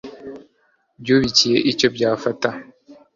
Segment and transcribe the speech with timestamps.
[1.01, 2.49] byubikiye icyo byafata